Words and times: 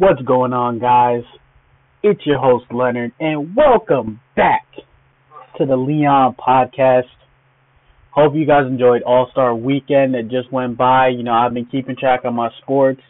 What's 0.00 0.22
going 0.22 0.54
on, 0.54 0.78
guys? 0.78 1.24
It's 2.02 2.24
your 2.24 2.38
host, 2.38 2.64
Leonard, 2.72 3.12
and 3.20 3.54
welcome 3.54 4.18
back 4.34 4.64
to 5.58 5.66
the 5.66 5.76
Leon 5.76 6.36
Podcast. 6.40 7.02
Hope 8.10 8.34
you 8.34 8.46
guys 8.46 8.64
enjoyed 8.66 9.02
All 9.02 9.28
Star 9.30 9.54
Weekend 9.54 10.14
that 10.14 10.30
just 10.30 10.50
went 10.50 10.78
by. 10.78 11.08
You 11.08 11.22
know, 11.22 11.34
I've 11.34 11.52
been 11.52 11.66
keeping 11.66 11.96
track 12.00 12.20
of 12.24 12.32
my 12.32 12.48
sports, 12.62 13.02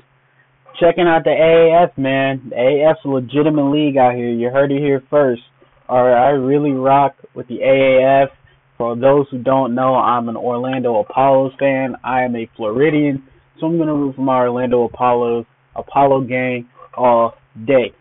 checking 0.81 1.05
out 1.07 1.23
the 1.23 1.31
AAF, 1.31 1.97
man. 1.97 2.49
The 2.51 2.57
AAF's 2.57 3.05
a 3.05 3.09
legitimate 3.09 3.71
league 3.71 3.97
out 3.97 4.17
here. 4.17 4.33
You 4.33 4.51
heard 4.51 4.73
it 4.73 4.81
here 4.81 5.01
first. 5.09 5.43
Alright, 5.89 6.19
I 6.19 6.31
really 6.31 6.73
rock 6.73 7.15
with 7.37 7.47
the 7.47 7.59
AAF. 7.59 8.31
For 8.79 8.97
those 8.97 9.27
who 9.31 9.39
don't 9.39 9.77
know, 9.77 9.95
I'm 9.95 10.29
an 10.29 10.37
Orlando 10.37 10.99
Apollos 10.99 11.53
fan. 11.57 11.95
I 12.03 12.25
am 12.25 12.35
a 12.35 12.51
Floridian, 12.57 13.23
so 13.61 13.67
I'm 13.67 13.79
gonna 13.79 13.95
root 13.95 14.17
for 14.17 14.23
my 14.23 14.41
Orlando 14.41 14.83
Apollos, 14.83 15.47
Apollo 15.77 16.23
gang 16.23 16.67
all 17.01 17.35
day. 17.67 17.93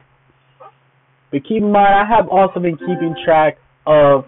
But 1.31 1.43
keep 1.47 1.63
in 1.63 1.71
mind, 1.71 1.93
I 1.93 2.05
have 2.05 2.27
also 2.27 2.59
been 2.59 2.77
keeping 2.77 3.15
track 3.23 3.57
of 3.85 4.25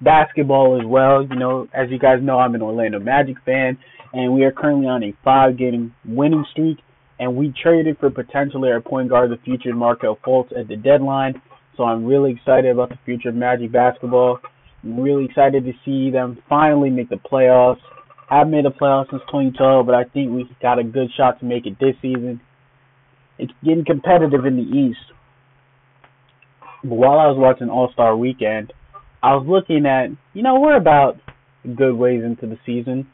basketball 0.00 0.78
as 0.80 0.86
well. 0.86 1.22
You 1.22 1.36
know, 1.38 1.68
as 1.72 1.90
you 1.90 1.98
guys 1.98 2.18
know, 2.22 2.38
I'm 2.38 2.54
an 2.54 2.62
Orlando 2.62 2.98
Magic 2.98 3.36
fan, 3.44 3.78
and 4.12 4.34
we 4.34 4.44
are 4.44 4.52
currently 4.52 4.86
on 4.86 5.02
a 5.02 5.14
five-game 5.24 5.94
winning 6.06 6.44
streak. 6.52 6.78
And 7.20 7.34
we 7.34 7.52
traded 7.62 7.98
for 7.98 8.10
potentially 8.10 8.70
our 8.70 8.80
point 8.80 9.08
guard, 9.08 9.32
of 9.32 9.38
the 9.38 9.44
future 9.44 9.74
Markelle 9.74 10.18
Fultz, 10.24 10.56
at 10.56 10.68
the 10.68 10.76
deadline. 10.76 11.40
So 11.76 11.84
I'm 11.84 12.04
really 12.04 12.32
excited 12.32 12.70
about 12.70 12.90
the 12.90 12.98
future 13.04 13.30
of 13.30 13.34
Magic 13.34 13.72
basketball. 13.72 14.38
I'm 14.84 15.00
really 15.00 15.24
excited 15.24 15.64
to 15.64 15.72
see 15.84 16.10
them 16.10 16.38
finally 16.48 16.90
make 16.90 17.08
the 17.08 17.16
playoffs. 17.16 17.80
I've 18.30 18.48
made 18.48 18.66
the 18.66 18.70
playoffs 18.70 19.10
since 19.10 19.22
2012, 19.26 19.86
but 19.86 19.94
I 19.94 20.04
think 20.04 20.30
we 20.32 20.48
got 20.60 20.78
a 20.78 20.84
good 20.84 21.08
shot 21.16 21.40
to 21.40 21.46
make 21.46 21.66
it 21.66 21.78
this 21.80 21.94
season. 22.02 22.40
It's 23.38 23.52
getting 23.64 23.84
competitive 23.84 24.44
in 24.44 24.56
the 24.56 24.62
East. 24.62 24.98
While 26.82 27.18
I 27.18 27.26
was 27.26 27.36
watching 27.38 27.68
All 27.68 27.90
Star 27.92 28.16
Weekend, 28.16 28.72
I 29.22 29.34
was 29.34 29.46
looking 29.48 29.86
at, 29.86 30.08
you 30.32 30.42
know, 30.42 30.60
we're 30.60 30.76
about 30.76 31.18
good 31.76 31.94
ways 31.94 32.22
into 32.24 32.46
the 32.46 32.58
season. 32.64 33.08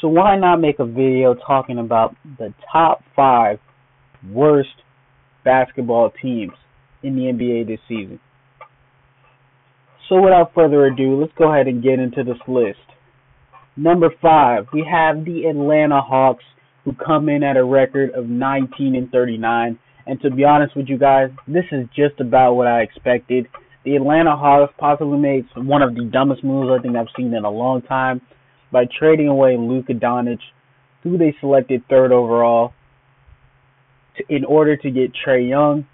So 0.00 0.08
why 0.08 0.36
not 0.36 0.60
make 0.60 0.78
a 0.78 0.86
video 0.86 1.34
talking 1.34 1.78
about 1.78 2.16
the 2.38 2.54
top 2.72 3.02
five 3.14 3.58
worst 4.30 4.70
basketball 5.44 6.12
teams 6.22 6.52
in 7.02 7.14
the 7.16 7.22
NBA 7.22 7.66
this 7.66 7.80
season? 7.88 8.20
So 10.08 10.20
without 10.20 10.54
further 10.54 10.86
ado, 10.86 11.20
let's 11.20 11.32
go 11.38 11.52
ahead 11.52 11.68
and 11.68 11.82
get 11.82 11.98
into 11.98 12.24
this 12.24 12.40
list. 12.48 12.78
Number 13.76 14.08
five, 14.20 14.66
we 14.72 14.86
have 14.90 15.24
the 15.24 15.44
Atlanta 15.44 16.00
Hawks, 16.00 16.44
who 16.84 16.92
come 16.94 17.28
in 17.28 17.42
at 17.42 17.56
a 17.56 17.64
record 17.64 18.10
of 18.14 18.26
19 18.26 18.94
and 18.94 19.10
39. 19.10 19.78
And 20.06 20.20
to 20.22 20.30
be 20.30 20.44
honest 20.44 20.76
with 20.76 20.88
you 20.88 20.98
guys, 20.98 21.30
this 21.46 21.64
is 21.72 21.86
just 21.94 22.20
about 22.20 22.54
what 22.54 22.66
I 22.66 22.80
expected. 22.80 23.46
The 23.84 23.96
Atlanta 23.96 24.36
Hawks 24.36 24.72
possibly 24.78 25.18
made 25.18 25.46
one 25.54 25.82
of 25.82 25.94
the 25.94 26.04
dumbest 26.04 26.44
moves 26.44 26.70
I 26.70 26.82
think 26.82 26.96
I've 26.96 27.06
seen 27.16 27.32
in 27.34 27.44
a 27.44 27.50
long 27.50 27.82
time 27.82 28.20
by 28.72 28.84
trading 28.98 29.28
away 29.28 29.56
Luka 29.56 29.94
Doncic, 29.94 30.40
who 31.02 31.18
they 31.18 31.34
selected 31.40 31.82
third 31.88 32.12
overall, 32.12 32.72
to, 34.16 34.34
in 34.34 34.44
order 34.44 34.76
to 34.76 34.90
get 34.90 35.12
Trae 35.14 35.48
Young, 35.48 35.86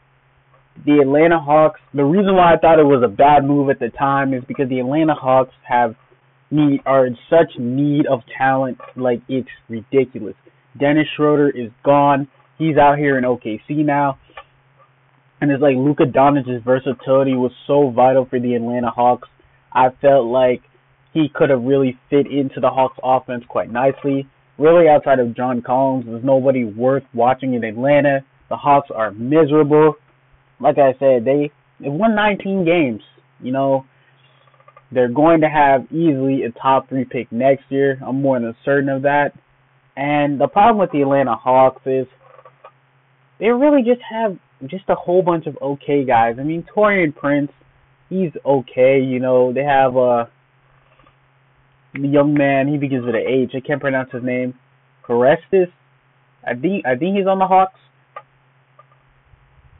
the 0.85 0.99
Atlanta 1.01 1.39
Hawks, 1.41 1.81
the 1.95 2.05
reason 2.05 2.35
why 2.35 2.55
I 2.55 2.59
thought 2.59 2.79
it 2.79 2.85
was 2.85 3.03
a 3.05 3.09
bad 3.09 3.45
move 3.45 3.71
at 3.71 3.79
the 3.79 3.89
time 3.89 4.35
is 4.35 4.43
because 4.47 4.69
the 4.69 4.81
Atlanta 4.81 5.15
Hawks 5.15 5.55
have 5.67 5.95
need 6.51 6.81
are 6.87 7.07
in 7.07 7.17
such 7.31 7.59
need 7.59 8.07
of 8.07 8.21
talent, 8.37 8.79
like 8.95 9.21
it's 9.29 9.49
ridiculous. 9.69 10.35
Dennis 10.79 11.07
Schroeder 11.17 11.51
is 11.51 11.71
gone. 11.85 12.29
He's 12.59 12.77
out 12.77 12.99
here 12.99 13.19
in 13.19 13.25
OKC 13.25 13.85
now. 13.85 14.19
And 15.41 15.51
it's 15.51 15.63
like 15.63 15.77
Luka 15.77 16.05
Doncic's 16.05 16.65
versatility 16.65 17.35
was 17.35 17.53
so 17.67 17.91
vital 17.91 18.25
for 18.25 18.41
the 18.41 18.55
Atlanta 18.55 18.91
Hawks. 18.91 19.29
I 19.73 19.89
felt 20.01 20.27
like 20.27 20.63
he 21.13 21.29
could 21.33 21.51
have 21.51 21.63
really 21.63 21.99
fit 22.09 22.27
into 22.27 22.61
the 22.61 22.71
Hawks 22.71 22.99
offense 23.03 23.45
quite 23.49 23.71
nicely. 23.71 24.27
Really 24.59 24.89
outside 24.89 25.19
of 25.19 25.37
John 25.37 25.61
Collins, 25.61 26.07
there's 26.07 26.25
nobody 26.25 26.65
worth 26.65 27.05
watching 27.13 27.55
in 27.55 27.65
Atlanta. 27.65 28.25
The 28.49 28.57
Hawks 28.57 28.89
are 28.95 29.11
miserable 29.11 29.97
like 30.61 30.79
I 30.79 30.93
said, 30.99 31.25
they 31.25 31.51
they 31.81 31.89
won 31.89 32.15
19 32.15 32.65
games. 32.65 33.03
You 33.41 33.53
know, 33.53 33.85
they're 34.91 35.09
going 35.09 35.41
to 35.43 35.49
have 35.49 35.87
easily 35.93 36.45
a 36.45 36.51
top 36.51 36.89
three 36.89 37.05
pick 37.05 37.31
next 37.31 37.65
year. 37.69 37.99
I'm 38.05 38.23
more 38.23 38.41
than 38.41 38.55
certain 38.65 38.89
of 38.89 39.03
that. 39.03 39.33
And 39.97 40.41
the 40.41 40.49
problem 40.49 40.79
with 40.79 40.91
the 40.93 41.03
Atlanta 41.03 41.35
Hawks 41.35 41.83
is 41.87 42.07
they 43.41 43.49
really 43.49 43.83
just 43.83 44.01
have 44.11 44.37
just 44.67 44.85
a 44.89 44.95
whole 44.95 45.23
bunch 45.23 45.47
of 45.47 45.57
okay 45.61 46.05
guys. 46.05 46.37
I 46.39 46.43
mean, 46.43 46.67
Taurean 46.75 47.15
Prince, 47.15 47.51
he's 48.09 48.31
okay. 48.45 49.01
You 49.01 49.21
know, 49.21 49.53
they 49.53 49.65
have 49.65 49.95
the 49.95 50.29
young 51.95 52.35
man. 52.35 52.69
He 52.69 52.77
begins 52.77 53.05
with 53.05 53.15
an 53.15 53.25
H. 53.27 53.53
I 53.55 53.67
can't 53.67 53.81
pronounce 53.81 54.11
his 54.13 54.23
name. 54.23 54.55
Carestis. 55.09 55.73
I 56.47 56.55
think 56.55 56.85
I 56.87 56.97
think 56.97 57.17
he's 57.17 57.27
on 57.27 57.39
the 57.39 57.47
Hawks 57.47 57.81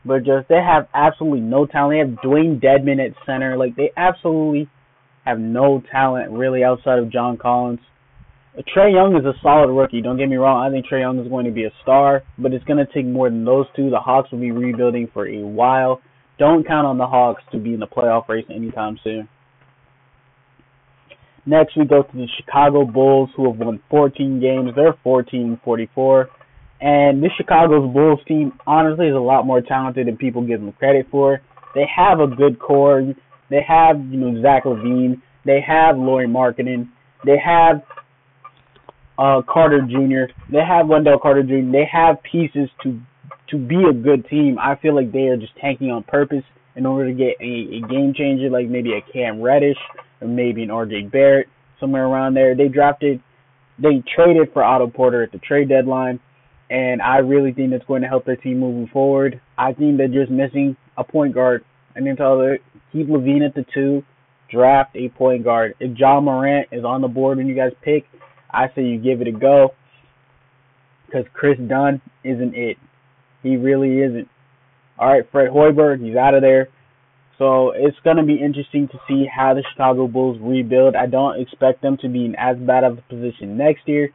but 0.07 0.25
just 0.25 0.49
they 0.49 0.57
have 0.57 0.89
absolutely 0.95 1.41
no 1.41 1.67
talent. 1.67 1.93
They 1.93 1.99
have 1.99 2.25
Dewayne 2.25 2.63
Dedmon 2.63 3.05
at 3.05 3.17
center. 3.27 3.57
Like 3.57 3.77
they 3.77 3.91
absolutely 3.97 4.69
have 5.25 5.39
no 5.39 5.83
talent 5.91 6.31
really 6.31 6.63
outside 6.63 6.99
of 6.99 7.11
John 7.11 7.37
Collins. 7.37 7.81
Trae 8.65 8.93
Young 8.93 9.15
is 9.17 9.25
a 9.27 9.35
solid 9.43 9.71
rookie. 9.71 10.01
Don't 10.01 10.17
get 10.17 10.29
me 10.29 10.37
wrong. 10.37 10.65
I 10.65 10.71
think 10.71 10.87
Trae 10.87 11.01
Young 11.01 11.19
is 11.19 11.29
going 11.29 11.45
to 11.45 11.51
be 11.51 11.65
a 11.65 11.71
star, 11.83 12.23
but 12.39 12.55
it's 12.55 12.65
going 12.65 12.85
to 12.85 12.91
take 12.93 13.05
more 13.05 13.29
than 13.29 13.45
those 13.45 13.67
two. 13.77 13.91
The 13.91 13.99
Hawks 13.99 14.33
will 14.33 14.39
be 14.39 14.51
rebuilding 14.51 15.11
for 15.13 15.27
a 15.27 15.43
while. 15.43 16.01
Don't 16.39 16.67
count 16.67 16.87
on 16.87 16.97
the 16.97 17.07
Hawks 17.07 17.43
to 17.53 17.59
be 17.59 17.75
in 17.75 17.81
the 17.81 17.87
playoff 17.87 18.29
race 18.29 18.47
anytime 18.49 18.99
soon. 19.05 19.29
Next, 21.45 21.77
we 21.77 21.85
go 21.85 22.03
to 22.03 22.13
the 22.13 22.27
Chicago 22.39 22.85
Bulls, 22.85 23.31
who 23.37 23.51
have 23.51 23.61
won 23.61 23.81
14 23.91 24.41
games. 24.41 24.71
They're 24.75 24.97
14 25.05 25.61
44. 25.63 26.29
And 26.81 27.23
this 27.23 27.31
Chicago's 27.37 27.93
Bulls 27.93 28.21
team, 28.27 28.53
honestly, 28.67 29.09
is 29.09 29.15
a 29.15 29.19
lot 29.19 29.47
more 29.47 29.61
talented 29.61 30.07
than 30.09 30.17
people 30.17 30.47
give 30.47 30.61
them 30.61 30.73
credit 30.73 31.07
for. 31.11 31.41
They 31.75 31.85
have 31.95 32.21
a 32.21 32.27
good 32.27 32.59
core. 32.59 33.15
They 33.51 33.61
have, 33.67 34.01
you 34.01 34.19
know, 34.19 34.43
Zach 34.43 34.65
LaVine. 34.65 35.21
They 35.45 35.61
have 35.67 35.97
Lauri 35.97 36.27
Markkanen. 36.27 36.89
They 37.25 37.37
have 37.43 37.83
uh, 39.19 39.43
Carter 39.43 39.81
Jr. 39.83 40.33
They 40.51 40.65
have 40.67 40.89
Wendell 40.89 41.19
Carter 41.19 41.43
Jr. 41.43 41.73
They 41.73 41.89
have 41.91 42.23
pieces 42.23 42.69
to 42.83 43.01
to 43.51 43.59
be 43.59 43.77
a 43.89 43.93
good 43.93 44.29
team. 44.29 44.59
I 44.61 44.75
feel 44.77 44.95
like 44.95 45.13
they 45.13 45.29
are 45.29 45.37
just 45.37 45.57
tanking 45.61 45.91
on 45.91 46.03
purpose 46.03 46.43
in 46.75 46.85
order 46.85 47.09
to 47.09 47.15
get 47.15 47.37
a, 47.41 47.79
a 47.79 47.81
game 47.89 48.13
changer, 48.15 48.51
like 48.51 48.69
maybe 48.69 48.93
a 48.95 49.13
Cam 49.13 49.41
Reddish 49.41 49.79
or 50.21 50.27
maybe 50.27 50.65
an 50.65 50.71
RJ 50.71 51.13
Barrett, 51.13 51.47
somewhere 51.79 52.07
around 52.07 52.35
there. 52.35 52.57
They 52.57 52.67
drafted, 52.67 53.23
they 53.79 54.03
traded 54.17 54.53
for 54.53 54.65
Otto 54.65 54.89
Porter 54.89 55.23
at 55.23 55.31
the 55.31 55.39
trade 55.39 55.69
deadline 55.69 56.19
and 56.71 57.01
I 57.01 57.19
really 57.19 57.53
think 57.53 57.71
that's 57.71 57.85
going 57.85 58.03
to 58.03 58.09
help 58.09 58.25
their 58.25 58.37
team 58.37 58.59
moving 58.59 58.89
forward. 58.89 59.41
I 59.57 59.73
think 59.73 59.99
they're 59.99 60.09
just 60.09 60.31
missing 60.31 60.77
a 60.97 61.05
point 61.05 61.35
guard. 61.35 61.65
I 61.95 62.01
think 62.01 62.19
them 62.19 62.59
keep 62.93 63.09
LaVine 63.09 63.47
at 63.47 63.55
the 63.55 63.65
two, 63.73 64.03
draft 64.51 64.97
a 64.97 65.09
point 65.11 65.45
guard. 65.45 65.75
If 65.81 65.97
John 65.97 66.25
Morant 66.25 66.69
is 66.73 66.85
on 66.85 67.01
the 67.03 67.09
board 67.09 67.39
when 67.39 67.47
you 67.47 67.55
guys 67.55 67.73
pick, 67.83 68.05
I 68.57 68.75
say 68.75 68.83
you 68.83 68.99
give 68.99 69.21
it 69.21 69.29
a 69.29 69.33
go. 69.33 69.75
Because 71.07 71.27
Kris 71.35 71.59
Dunn 71.69 72.01
isn't 72.25 72.55
it. 72.55 72.79
He 73.43 73.57
really 73.57 74.01
isn't. 74.01 74.29
All 74.99 75.09
right, 75.09 75.25
Fred 75.31 75.51
Hoiberg, 75.51 76.05
he's 76.05 76.17
out 76.17 76.35
of 76.35 76.43
there. 76.43 76.69
So 77.39 77.73
it's 77.77 77.99
going 78.03 78.17
to 78.17 78.25
be 78.25 78.41
interesting 78.43 78.89
to 78.89 78.99
see 79.07 79.27
how 79.27 79.55
the 79.55 79.63
Chicago 79.71 80.09
Bulls 80.09 80.39
rebuild. 80.41 80.97
I 80.97 81.07
don't 81.07 81.41
expect 81.41 81.83
them 81.83 81.99
to 82.01 82.09
be 82.09 82.25
in 82.25 82.35
as 82.37 82.57
bad 82.57 82.83
of 82.83 82.99
a 82.99 83.03
position 83.03 83.59
next 83.59 83.87
year 83.87 84.11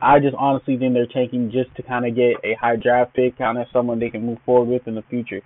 I 0.00 0.20
just 0.20 0.36
honestly 0.38 0.76
think 0.76 0.94
they're 0.94 1.06
taking 1.06 1.50
just 1.50 1.74
to 1.76 1.82
kind 1.82 2.06
of 2.06 2.14
get 2.14 2.36
a 2.44 2.54
high 2.54 2.76
draft 2.76 3.14
pick, 3.14 3.36
kind 3.36 3.58
of 3.58 3.66
someone 3.72 3.98
they 3.98 4.10
can 4.10 4.24
move 4.24 4.38
forward 4.46 4.68
with 4.68 4.86
in 4.86 4.94
the 4.94 5.02
future. 5.02 5.40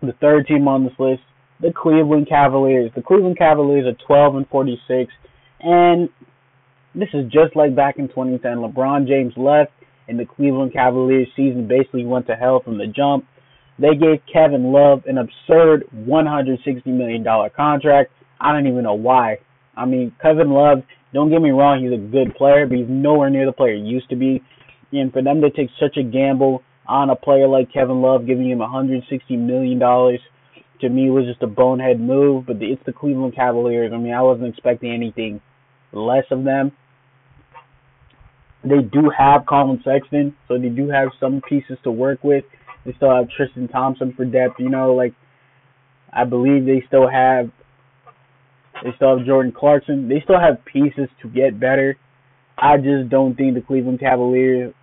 The 0.00 0.14
third 0.20 0.46
team 0.46 0.68
on 0.68 0.84
this 0.84 0.94
list, 0.98 1.22
the 1.60 1.72
Cleveland 1.76 2.28
Cavaliers. 2.28 2.90
The 2.94 3.02
Cleveland 3.02 3.36
Cavaliers 3.36 3.86
are 3.86 4.06
12 4.06 4.36
and 4.36 4.48
46, 4.48 5.12
and 5.60 6.08
this 6.94 7.08
is 7.14 7.30
just 7.30 7.54
like 7.54 7.74
back 7.76 7.98
in 7.98 8.08
2010. 8.08 8.58
LeBron 8.58 9.06
James 9.06 9.32
left, 9.36 9.72
and 10.08 10.18
the 10.18 10.24
Cleveland 10.24 10.72
Cavaliers 10.72 11.28
season 11.36 11.68
basically 11.68 12.04
went 12.04 12.26
to 12.26 12.34
hell 12.34 12.60
from 12.64 12.78
the 12.78 12.86
jump. 12.86 13.24
They 13.78 13.94
gave 13.94 14.20
Kevin 14.32 14.72
Love 14.72 15.02
an 15.06 15.18
absurd 15.18 15.84
$160 15.94 16.86
million 16.86 17.24
contract. 17.56 18.10
I 18.40 18.52
don't 18.52 18.66
even 18.66 18.82
know 18.82 18.94
why. 18.94 19.38
I 19.76 19.84
mean, 19.84 20.12
Kevin 20.20 20.50
Love 20.50 20.82
don't 21.12 21.30
get 21.30 21.40
me 21.40 21.50
wrong, 21.50 21.82
he's 21.82 21.92
a 21.92 22.10
good 22.10 22.34
player, 22.36 22.66
but 22.66 22.76
he's 22.76 22.86
nowhere 22.88 23.30
near 23.30 23.46
the 23.46 23.52
player 23.52 23.76
he 23.76 23.82
used 23.82 24.10
to 24.10 24.16
be. 24.16 24.42
And 24.92 25.12
for 25.12 25.22
them 25.22 25.40
to 25.40 25.50
take 25.50 25.70
such 25.80 25.96
a 25.96 26.02
gamble 26.02 26.62
on 26.86 27.10
a 27.10 27.16
player 27.16 27.46
like 27.46 27.72
Kevin 27.72 28.02
Love, 28.02 28.26
giving 28.26 28.50
him 28.50 28.58
160 28.58 29.36
million 29.36 29.78
dollars, 29.78 30.20
to 30.80 30.88
me 30.88 31.10
was 31.10 31.24
just 31.26 31.42
a 31.42 31.46
bonehead 31.46 32.00
move. 32.00 32.46
But 32.46 32.56
it's 32.60 32.82
the 32.86 32.92
Cleveland 32.92 33.34
Cavaliers. 33.34 33.92
I 33.94 33.98
mean, 33.98 34.12
I 34.12 34.22
wasn't 34.22 34.48
expecting 34.48 34.92
anything 34.92 35.40
less 35.92 36.24
of 36.30 36.44
them. 36.44 36.72
They 38.64 38.82
do 38.82 39.10
have 39.16 39.46
Collin 39.46 39.80
Sexton, 39.84 40.36
so 40.48 40.58
they 40.58 40.68
do 40.68 40.88
have 40.90 41.08
some 41.20 41.40
pieces 41.48 41.78
to 41.84 41.90
work 41.90 42.22
with. 42.22 42.44
They 42.84 42.92
still 42.94 43.14
have 43.14 43.28
Tristan 43.36 43.68
Thompson 43.68 44.12
for 44.16 44.24
depth. 44.24 44.58
You 44.58 44.68
know, 44.68 44.94
like 44.94 45.14
I 46.12 46.24
believe 46.24 46.66
they 46.66 46.82
still 46.86 47.08
have 47.08 47.50
they 48.82 48.90
still 48.96 49.16
have 49.16 49.26
Jordan 49.26 49.52
Clarkson. 49.56 50.08
They 50.08 50.20
still 50.22 50.38
have 50.38 50.64
pieces 50.64 51.08
to 51.22 51.28
get 51.28 51.58
better. 51.58 51.96
I 52.56 52.76
just 52.76 53.08
don't 53.08 53.36
think 53.36 53.54
the 53.54 53.60
Cleveland 53.60 54.00
Cavaliers 54.00 54.74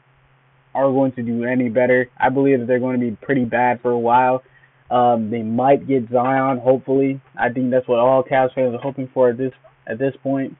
are 0.73 0.91
going 0.91 1.13
to 1.13 1.23
do 1.23 1.43
any 1.43 1.69
better. 1.69 2.09
I 2.19 2.29
believe 2.29 2.59
that 2.59 2.67
they're 2.67 2.79
going 2.79 2.99
to 2.99 3.05
be 3.05 3.15
pretty 3.21 3.45
bad 3.45 3.81
for 3.81 3.91
a 3.91 3.99
while. 3.99 4.43
Um, 4.91 5.31
they 5.31 5.41
might 5.41 5.87
get 5.87 6.09
Zion, 6.11 6.59
hopefully. 6.59 7.21
I 7.37 7.49
think 7.49 7.71
that's 7.71 7.87
what 7.87 7.99
all 7.99 8.23
Cavs 8.23 8.53
fans 8.53 8.75
are 8.75 8.81
hoping 8.81 9.09
for 9.13 9.29
at 9.29 9.37
this 9.37 9.53
at 9.87 9.97
this 9.97 10.13
point. 10.21 10.55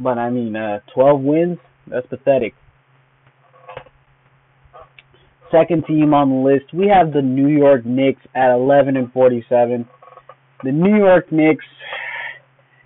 But 0.00 0.18
I 0.18 0.30
mean, 0.30 0.56
uh, 0.56 0.80
12 0.94 1.20
wins, 1.20 1.58
that's 1.86 2.06
pathetic. 2.06 2.54
Second 5.50 5.84
team 5.86 6.14
on 6.14 6.30
the 6.30 6.36
list, 6.36 6.72
we 6.72 6.88
have 6.88 7.12
the 7.12 7.22
New 7.22 7.48
York 7.48 7.84
Knicks 7.84 8.22
at 8.34 8.50
11 8.50 8.96
and 8.96 9.12
47. 9.12 9.86
The 10.64 10.72
New 10.72 10.96
York 10.96 11.30
Knicks, 11.30 11.64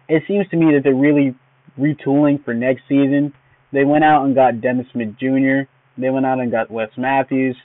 it 0.08 0.22
seems 0.26 0.48
to 0.48 0.56
me 0.56 0.72
that 0.72 0.80
they're 0.82 0.94
really 0.94 1.34
retooling 1.78 2.42
for 2.44 2.54
next 2.54 2.82
season. 2.88 3.32
They 3.72 3.84
went 3.84 4.04
out 4.04 4.24
and 4.24 4.34
got 4.34 4.60
Dennis 4.60 4.86
Smith 4.92 5.14
Jr. 5.18 5.68
They 5.98 6.10
went 6.10 6.26
out 6.26 6.40
and 6.40 6.50
got 6.50 6.70
Wes 6.70 6.88
Matthews, 6.96 7.56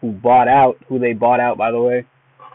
who 0.00 0.12
bought 0.12 0.48
out, 0.48 0.78
who 0.88 0.98
they 0.98 1.12
bought 1.12 1.40
out 1.40 1.58
by 1.58 1.70
the 1.70 1.80
way. 1.80 2.06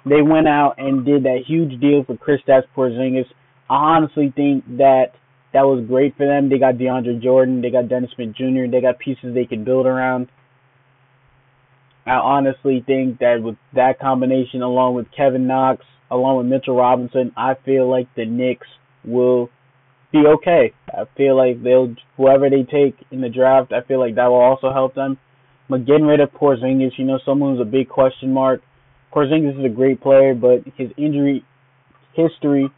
They 0.06 0.22
went 0.22 0.48
out 0.48 0.76
and 0.78 1.06
did 1.06 1.24
that 1.24 1.44
huge 1.46 1.80
deal 1.80 2.04
for 2.04 2.16
Kristaps 2.16 2.64
Porzingis. 2.76 3.26
I 3.70 3.76
honestly 3.76 4.34
think 4.36 4.66
that 4.78 5.12
that 5.54 5.64
was 5.64 5.86
great 5.88 6.16
for 6.16 6.26
them. 6.26 6.50
They 6.50 6.60
got 6.60 6.76
DeAndre 6.76 7.22
Jordan, 7.22 7.62
they 7.62 7.70
got 7.70 7.90
Dennis 7.90 8.12
Smith 8.16 8.36
Jr., 8.36 8.70
they 8.70 8.82
got 8.82 9.00
pieces 9.00 9.34
they 9.34 9.46
can 9.46 9.64
build 9.64 9.86
around. 9.86 10.28
I 12.06 12.14
honestly 12.14 12.84
think 12.86 13.20
that 13.20 13.42
with 13.42 13.56
that 13.76 14.00
combination, 14.00 14.62
along 14.62 14.96
with 14.96 15.08
Kevin 15.16 15.48
Knox, 15.48 15.86
along 16.10 16.38
with 16.38 16.48
Mitchell 16.48 16.76
Robinson, 16.76 17.32
I 17.38 17.54
feel 17.66 17.90
like 17.90 18.08
the 18.16 18.26
Knicks 18.26 18.68
will 19.06 19.50
be 20.12 20.24
okay. 20.26 20.74
I 20.90 21.04
feel 21.16 21.38
like 21.38 21.62
they'll 21.62 21.96
whoever 22.18 22.50
they 22.50 22.64
take 22.64 22.96
in 23.12 23.22
the 23.22 23.30
draft, 23.30 23.72
I 23.72 23.82
feel 23.82 24.00
like 24.00 24.16
that 24.16 24.28
will 24.28 24.42
also 24.42 24.74
help 24.74 24.96
them. 24.96 25.18
But 25.70 25.86
getting 25.86 26.06
rid 26.06 26.20
of 26.20 26.32
Porzingis, 26.32 26.98
you 26.98 27.06
know, 27.06 27.20
someone 27.24 27.56
who's 27.56 27.62
a 27.62 27.70
big 27.70 27.90
question 27.90 28.34
mark. 28.34 28.62
Porzingis 29.14 29.60
is 29.60 29.66
a 29.66 29.70
great 29.70 30.02
player, 30.02 30.34
but 30.34 30.64
his 30.78 30.90
injury 30.98 31.44
history 32.14 32.70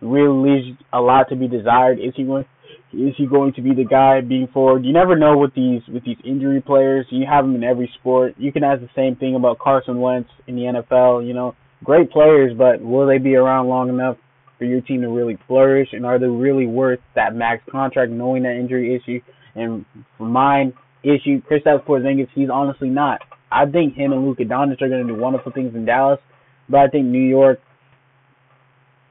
really 0.00 0.50
leaves 0.50 0.78
a 0.92 1.00
lot 1.00 1.28
to 1.28 1.36
be 1.36 1.48
desired. 1.48 1.98
Is 1.98 2.12
he 2.16 2.24
going? 2.24 2.44
Is 2.92 3.14
he 3.16 3.26
going 3.26 3.52
to 3.52 3.62
be 3.62 3.72
the 3.72 3.84
guy 3.84 4.20
being 4.20 4.48
forward? 4.52 4.84
You 4.84 4.92
never 4.92 5.16
know 5.16 5.38
with 5.38 5.54
these 5.54 5.82
with 5.86 6.04
these 6.04 6.16
injury 6.24 6.60
players. 6.60 7.06
You 7.10 7.24
have 7.30 7.44
them 7.44 7.54
in 7.54 7.62
every 7.62 7.90
sport. 8.00 8.34
You 8.36 8.52
can 8.52 8.64
ask 8.64 8.80
the 8.80 8.90
same 8.96 9.14
thing 9.14 9.36
about 9.36 9.58
Carson 9.58 10.00
Wentz 10.00 10.28
in 10.48 10.56
the 10.56 10.62
NFL. 10.62 11.26
You 11.26 11.34
know, 11.34 11.54
great 11.84 12.10
players, 12.10 12.52
but 12.56 12.82
will 12.82 13.06
they 13.06 13.18
be 13.18 13.36
around 13.36 13.68
long 13.68 13.88
enough 13.88 14.16
for 14.58 14.64
your 14.64 14.80
team 14.80 15.02
to 15.02 15.08
really 15.08 15.38
flourish? 15.46 15.88
And 15.92 16.04
are 16.04 16.18
they 16.18 16.26
really 16.26 16.66
worth 16.66 17.00
that 17.14 17.34
max 17.34 17.62
contract, 17.70 18.10
knowing 18.10 18.42
that 18.42 18.56
injury 18.56 18.96
issue? 18.96 19.20
And 19.54 19.84
for 20.18 20.24
mine 20.24 20.72
issue, 21.04 21.40
Chris 21.46 21.62
Kristaps 21.62 21.84
Porzingis, 21.84 22.28
he's 22.34 22.50
honestly 22.50 22.88
not. 22.88 23.20
I 23.52 23.66
think 23.66 23.94
him 23.94 24.12
and 24.12 24.26
Luka 24.26 24.44
Doncic 24.44 24.82
are 24.82 24.88
going 24.88 25.06
to 25.06 25.12
do 25.12 25.20
wonderful 25.20 25.52
things 25.52 25.74
in 25.74 25.84
Dallas, 25.84 26.20
but 26.68 26.80
I 26.80 26.88
think 26.88 27.06
New 27.06 27.26
York 27.26 27.60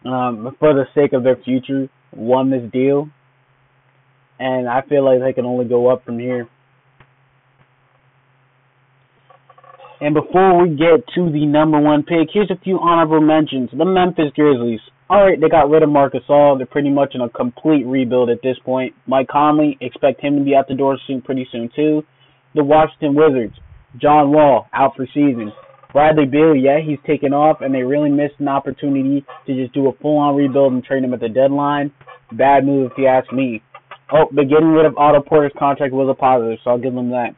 um, 0.06 0.56
for 0.60 0.74
the 0.74 0.86
sake 0.96 1.14
of 1.14 1.24
their 1.24 1.38
future, 1.38 1.90
won 2.16 2.50
this 2.50 2.72
deal, 2.72 3.10
and 4.40 4.68
I 4.68 4.82
feel 4.88 5.04
like 5.04 5.20
they 5.22 5.34
can 5.34 5.46
only 5.46 5.66
go 5.66 5.88
up 5.88 6.06
from 6.06 6.20
here. 6.20 6.48
And 10.02 10.14
before 10.14 10.62
we 10.62 10.70
get 10.70 11.06
to 11.16 11.30
the 11.30 11.46
number 11.46 11.80
one 11.80 12.04
pick, 12.04 12.30
here's 12.34 12.50
a 12.50 12.64
few 12.64 12.80
honorable 12.80 13.20
mentions. 13.20 13.70
The 13.78 13.84
Memphis 13.84 14.32
Grizzlies. 14.34 14.80
All 15.10 15.26
right, 15.26 15.40
they 15.42 15.50
got 15.50 15.70
rid 15.70 15.84
of 15.84 15.90
Marc 15.90 16.14
Gasol. 16.14 16.58
They're 16.58 16.68
pretty 16.68 16.90
much 16.90 17.16
in 17.16 17.22
a 17.22 17.28
complete 17.30 17.84
rebuild 17.86 18.30
at 18.30 18.42
this 18.42 18.58
point. 18.64 18.94
Mike 19.08 19.28
Conley, 19.28 19.78
expect 19.82 20.22
him 20.22 20.38
to 20.38 20.44
be 20.44 20.56
out 20.56 20.70
the 20.70 20.76
door 20.76 20.98
soon, 21.06 21.22
pretty 21.22 21.48
soon 21.52 21.70
too. 21.76 22.04
The 22.56 22.64
Washington 22.64 23.16
Wizards. 23.16 23.56
John 24.00 24.32
Wall 24.32 24.68
out 24.72 24.96
for 24.96 25.06
season. 25.08 25.52
Bradley 25.92 26.26
Beal, 26.26 26.56
yeah, 26.56 26.80
he's 26.86 27.00
taken 27.08 27.34
off, 27.34 27.62
and 27.62 27.74
they 27.74 27.82
really 27.82 28.10
missed 28.10 28.36
an 28.40 28.48
opportunity 28.48 29.26
to 29.48 29.56
just 29.56 29.74
do 29.74 29.88
a 29.88 29.94
full-on 30.02 30.36
rebuild 30.36 30.74
and 30.74 30.84
trade 30.84 31.04
him 31.04 31.14
at 31.14 31.20
the 31.20 31.30
deadline. 31.30 31.92
Bad 32.32 32.64
move, 32.66 32.92
if 32.92 32.98
you 32.98 33.08
ask 33.08 33.32
me. 33.34 33.64
Oh, 34.12 34.26
but 34.32 34.50
getting 34.50 34.70
rid 34.70 34.86
of 34.86 34.98
Otto 34.98 35.22
Porter's 35.22 35.52
contract 35.58 35.94
was 35.94 36.08
a 36.10 36.14
positive, 36.14 36.60
so 36.64 36.72
I'll 36.72 36.78
give 36.78 36.94
them 36.94 37.10
that. 37.10 37.36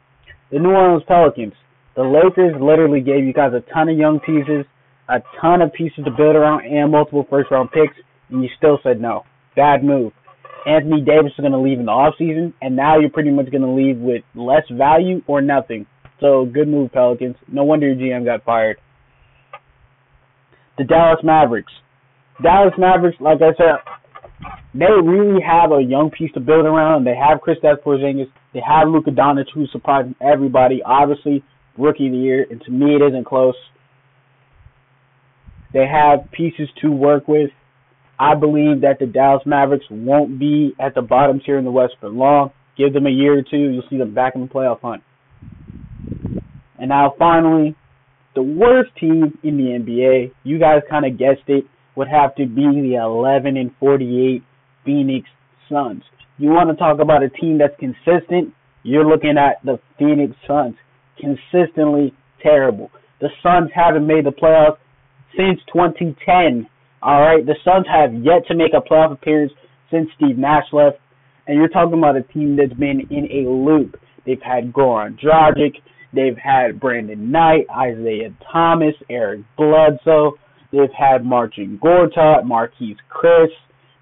The 0.50 0.58
New 0.58 0.70
Orleans 0.70 1.02
Pelicans. 1.08 1.54
The 1.96 2.02
Lakers 2.02 2.54
literally 2.60 3.00
gave 3.00 3.24
you 3.24 3.32
guys 3.32 3.52
a 3.54 3.60
ton 3.72 3.88
of 3.88 3.96
young 3.96 4.20
pieces, 4.20 4.66
a 5.08 5.20
ton 5.40 5.62
of 5.62 5.72
pieces 5.72 6.04
to 6.04 6.10
build 6.10 6.36
around, 6.36 6.66
and 6.66 6.92
multiple 6.92 7.26
first-round 7.28 7.70
picks, 7.72 7.96
and 8.30 8.42
you 8.42 8.50
still 8.58 8.78
said 8.82 9.00
no. 9.00 9.24
Bad 9.56 9.82
move. 9.82 10.12
Anthony 10.66 11.00
Davis 11.00 11.32
is 11.32 11.40
going 11.40 11.52
to 11.52 11.58
leave 11.58 11.80
in 11.80 11.86
the 11.86 11.92
offseason, 11.92 12.52
and 12.60 12.76
now 12.76 12.98
you're 12.98 13.10
pretty 13.10 13.30
much 13.30 13.50
going 13.50 13.62
to 13.62 13.70
leave 13.70 13.98
with 13.98 14.22
less 14.34 14.64
value 14.70 15.22
or 15.26 15.40
nothing. 15.40 15.86
So 16.22 16.46
good 16.46 16.68
move, 16.68 16.92
Pelicans. 16.92 17.34
No 17.48 17.64
wonder 17.64 17.92
your 17.92 17.96
GM 17.96 18.24
got 18.24 18.44
fired. 18.44 18.78
The 20.78 20.84
Dallas 20.84 21.18
Mavericks. 21.24 21.72
Dallas 22.40 22.72
Mavericks, 22.78 23.20
like 23.20 23.38
I 23.42 23.52
said, 23.58 23.76
they 24.72 24.86
really 24.86 25.42
have 25.42 25.72
a 25.72 25.82
young 25.82 26.10
piece 26.16 26.30
to 26.34 26.40
build 26.40 26.64
around. 26.64 27.04
They 27.04 27.16
have 27.16 27.40
Kristaps 27.40 27.82
Porzingis. 27.84 28.30
They 28.54 28.60
have 28.66 28.88
Luka 28.88 29.10
Doncic, 29.10 29.46
who's 29.52 29.70
surprising 29.72 30.14
everybody. 30.20 30.80
Obviously, 30.82 31.42
rookie 31.76 32.06
of 32.06 32.12
the 32.12 32.18
year, 32.18 32.46
and 32.48 32.62
to 32.62 32.70
me, 32.70 32.94
it 32.94 33.02
isn't 33.02 33.26
close. 33.26 33.56
They 35.74 35.86
have 35.86 36.30
pieces 36.30 36.68
to 36.82 36.90
work 36.90 37.26
with. 37.26 37.50
I 38.18 38.36
believe 38.36 38.82
that 38.82 38.98
the 39.00 39.06
Dallas 39.06 39.42
Mavericks 39.44 39.86
won't 39.90 40.38
be 40.38 40.72
at 40.78 40.94
the 40.94 41.02
bottoms 41.02 41.42
here 41.44 41.58
in 41.58 41.64
the 41.64 41.72
West 41.72 41.94
for 42.00 42.08
long. 42.08 42.52
Give 42.78 42.92
them 42.92 43.06
a 43.06 43.10
year 43.10 43.38
or 43.38 43.42
two, 43.42 43.56
you'll 43.56 43.82
see 43.90 43.98
them 43.98 44.14
back 44.14 44.36
in 44.36 44.42
the 44.42 44.46
playoff 44.46 44.80
hunt. 44.80 45.02
And 46.82 46.88
now 46.88 47.14
finally, 47.16 47.76
the 48.34 48.42
worst 48.42 48.90
team 48.98 49.38
in 49.44 49.56
the 49.56 49.78
NBA, 49.78 50.32
you 50.42 50.58
guys 50.58 50.80
kind 50.90 51.06
of 51.06 51.16
guessed 51.16 51.46
it, 51.46 51.64
would 51.94 52.08
have 52.08 52.34
to 52.34 52.44
be 52.44 52.62
the 52.62 52.98
11 53.00 53.56
and 53.56 53.70
48 53.78 54.42
Phoenix 54.84 55.28
Suns. 55.70 56.02
You 56.38 56.48
want 56.50 56.70
to 56.70 56.74
talk 56.74 56.98
about 56.98 57.22
a 57.22 57.28
team 57.28 57.58
that's 57.58 57.78
consistent? 57.78 58.52
You're 58.82 59.06
looking 59.06 59.36
at 59.38 59.64
the 59.64 59.78
Phoenix 59.96 60.34
Suns. 60.44 60.74
Consistently 61.20 62.12
terrible. 62.42 62.90
The 63.20 63.28
Suns 63.44 63.70
haven't 63.72 64.08
made 64.08 64.26
the 64.26 64.32
playoffs 64.32 64.78
since 65.36 65.60
2010. 65.72 66.66
All 67.00 67.20
right, 67.20 67.46
the 67.46 67.54
Suns 67.64 67.86
have 67.86 68.12
yet 68.12 68.44
to 68.48 68.56
make 68.56 68.72
a 68.74 68.80
playoff 68.80 69.12
appearance 69.12 69.52
since 69.88 70.08
Steve 70.16 70.36
Nash 70.36 70.66
left, 70.72 70.98
and 71.46 71.58
you're 71.58 71.68
talking 71.68 71.98
about 71.98 72.16
a 72.16 72.22
team 72.22 72.56
that's 72.56 72.72
been 72.72 73.06
in 73.08 73.28
a 73.30 73.48
loop. 73.48 74.00
They've 74.26 74.42
had 74.42 74.72
Goran 74.72 75.16
Dragic, 75.22 75.74
They've 76.14 76.36
had 76.36 76.78
Brandon 76.78 77.30
Knight, 77.30 77.66
Isaiah 77.70 78.34
Thomas, 78.52 78.94
Eric 79.08 79.42
Bledsoe. 79.56 80.32
They've 80.70 80.92
had 80.96 81.24
Marcin 81.24 81.78
Gortat, 81.82 82.44
Marquese 82.44 82.96
Chriss. 83.10 83.48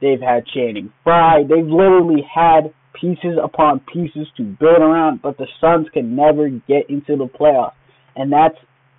They've 0.01 0.21
had 0.21 0.47
Channing 0.47 0.93
Frye. 1.05 1.43
They've 1.43 1.67
literally 1.67 2.27
had 2.33 2.73
pieces 3.01 3.39
upon 3.43 3.81
pieces 3.93 4.27
to 4.37 4.43
build 4.43 4.81
around, 4.81 5.23
but 5.23 5.39
the 5.39 5.47
Suns 5.61 5.87
can 5.93 6.17
never 6.17 6.49
get 6.49 6.89
into 6.89 7.17
the 7.17 7.27
playoffs. 7.27 7.75
And 8.17 8.33
that's 8.33 8.57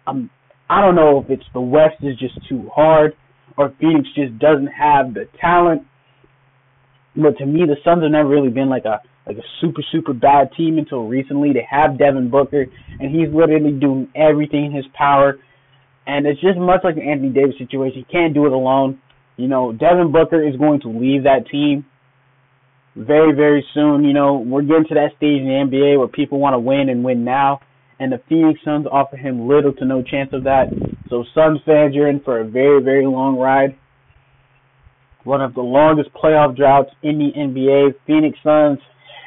um 0.08 0.30
I 0.70 0.82
don't 0.82 0.96
know 0.96 1.20
if 1.20 1.30
it's 1.30 1.48
the 1.54 1.62
West 1.62 1.98
is 2.02 2.18
just 2.18 2.40
too 2.48 2.70
hard 2.74 3.16
or 3.58 3.74
Phoenix 3.80 4.08
just 4.16 4.40
doesn't 4.40 4.68
have 4.68 5.14
the 5.14 5.28
talent. 5.40 5.84
But 7.16 7.38
to 7.40 7.46
me 7.46 7.66
the 7.66 7.76
Suns 7.84 8.04
have 8.04 8.12
never 8.12 8.30
really 8.30 8.50
been 8.50 8.70
like 8.70 8.86
a 8.86 9.02
like 9.26 9.38
a 9.38 9.44
super 9.60 9.84
super 9.92 10.14
bad 10.14 10.50
team 10.58 10.78
until 10.78 11.08
recently. 11.08 11.54
They 11.54 11.68
have 11.70 11.98
Devin 11.98 12.30
Booker, 12.30 12.66
and 13.00 13.16
he's 13.16 13.34
literally 13.34 13.72
doing 13.72 14.10
everything 14.16 14.66
in 14.66 14.72
his 14.72 14.86
power. 14.94 15.40
And 16.08 16.26
it's 16.26 16.42
just 16.42 16.58
much 16.58 16.82
like 16.84 16.96
the 16.96 17.04
Anthony 17.04 17.30
Davis 17.30 17.56
situation. 17.58 18.04
He 18.08 18.12
can't 18.12 18.34
do 18.34 18.46
it 18.46 18.52
alone. 18.52 19.00
You 19.38 19.48
know, 19.48 19.72
Devin 19.72 20.12
Booker 20.12 20.46
is 20.46 20.56
going 20.58 20.82
to 20.82 20.90
leave 20.90 21.24
that 21.24 21.48
team 21.52 21.86
very 22.96 23.34
very 23.34 23.66
soon. 23.74 24.04
You 24.04 24.14
know, 24.14 24.38
we're 24.38 24.64
getting 24.64 24.88
to 24.90 24.96
that 24.96 25.12
stage 25.18 25.42
in 25.42 25.48
the 25.48 25.78
NBA 25.78 25.98
where 25.98 26.08
people 26.08 26.40
want 26.40 26.54
to 26.56 26.60
win 26.60 26.90
and 26.90 27.04
win 27.04 27.24
now. 27.24 27.62
And 28.00 28.12
the 28.12 28.22
Phoenix 28.28 28.60
Suns 28.66 28.88
offer 28.92 29.16
him 29.16 29.48
little 29.48 29.74
to 29.74 29.86
no 29.86 30.02
chance 30.02 30.32
of 30.34 30.46
that. 30.46 30.70
So 31.08 31.24
Suns 31.36 31.60
fans, 31.68 31.94
you're 31.94 32.08
in 32.08 32.20
for 32.22 32.40
a 32.40 32.44
very, 32.44 32.82
very 32.82 33.06
long 33.06 33.38
ride. 33.38 33.78
One 35.24 35.40
of 35.40 35.54
the 35.54 35.62
longest 35.62 36.10
playoff 36.14 36.58
droughts 36.58 36.90
in 37.04 37.20
the 37.20 37.32
NBA. 37.38 37.94
Phoenix 38.08 38.40
Suns 38.42 38.80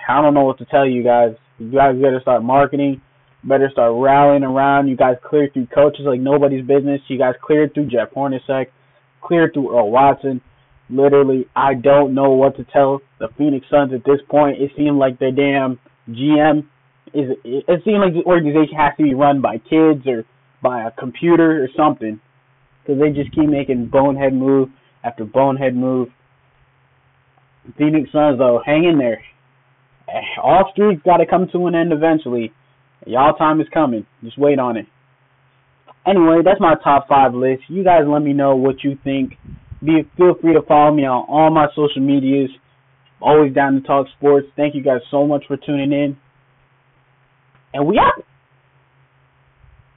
I 0.09 0.21
don't 0.23 0.35
know 0.35 0.45
what 0.45 0.59
to 0.59 0.65
tell 0.67 0.87
you 0.87 1.03
guys. 1.03 1.35
You 1.59 1.71
guys 1.73 1.95
better 1.97 2.21
start 2.21 2.43
marketing. 2.43 3.01
Better 3.43 3.69
start 3.71 3.93
rallying 3.97 4.43
around. 4.43 4.89
You 4.89 4.97
guys 4.97 5.17
cleared 5.25 5.53
through 5.53 5.67
coaches 5.67 6.07
like 6.07 6.21
nobody's 6.21 6.67
business. 6.67 7.01
You 7.09 7.19
guys 7.19 7.35
cleared 7.43 7.75
through 7.75 7.87
Jeff 7.87 8.11
Hornacek, 8.15 8.67
cleared 9.21 9.53
through 9.53 9.77
Earl 9.77 9.91
Watson. 9.91 10.41
Literally, 10.91 11.47
I 11.55 11.75
don't 11.75 12.15
know 12.15 12.31
what 12.31 12.57
to 12.57 12.65
tell 12.65 13.01
the 13.19 13.29
Phoenix 13.39 13.67
Suns 13.71 13.93
at 13.93 14.05
this 14.05 14.21
point. 14.29 14.61
It 14.61 14.71
seemed 14.77 14.99
like 14.99 15.19
their 15.19 15.33
damn 15.33 15.79
GM 16.09 16.67
is 17.15 17.37
it 17.45 17.81
seems 17.85 17.99
like 17.99 18.13
the 18.13 18.25
organization 18.27 18.77
has 18.77 18.93
to 18.97 19.03
be 19.05 19.15
run 19.15 19.41
by 19.41 19.59
kids 19.59 20.07
or 20.07 20.25
by 20.63 20.87
a 20.87 20.91
computer 20.91 21.63
or 21.63 21.69
something 21.77 22.21
because 22.83 23.01
they 23.01 23.11
just 23.11 23.35
keep 23.35 23.49
making 23.49 23.87
bonehead 23.87 24.35
move 24.35 24.69
after 25.05 25.25
bonehead 25.25 25.75
move. 25.75 26.09
Phoenix 27.79 28.11
Suns 28.13 28.39
though, 28.39 28.61
hang 28.65 28.85
in 28.85 28.99
there. 28.99 29.23
All 30.43 30.71
streaks 30.73 31.03
got 31.05 31.19
to 31.19 31.27
come 31.27 31.49
to 31.53 31.67
an 31.67 31.75
end 31.75 31.93
eventually. 31.93 32.53
Y'all 33.07 33.35
time 33.35 33.61
is 33.61 33.67
coming. 33.73 34.07
Just 34.23 34.39
wait 34.39 34.59
on 34.59 34.77
it. 34.77 34.87
Anyway, 36.07 36.39
that's 36.45 36.61
my 36.61 36.75
top 36.83 37.09
five 37.09 37.35
list. 37.35 37.63
You 37.69 37.83
guys 37.85 38.03
let 38.07 38.23
me 38.23 38.33
know 38.33 38.57
what 38.57 38.85
you 38.85 38.99
think. 39.05 39.35
Be 39.83 40.03
feel 40.17 40.35
free 40.41 40.55
to 40.55 40.63
follow 40.63 40.95
me 40.95 41.05
on 41.05 41.27
all 41.29 41.51
my 41.51 41.67
social 41.75 42.01
medias. 42.01 42.51
Always 43.21 43.55
down 43.55 43.75
to 43.75 43.81
talk 43.81 44.07
sports. 44.17 44.47
Thank 44.57 44.75
you 44.75 44.83
guys 44.83 45.01
so 45.11 45.27
much 45.27 45.45
for 45.47 45.57
tuning 45.57 45.93
in. 45.93 46.17
And 47.73 47.87
we 47.87 47.99
out. 47.99 48.25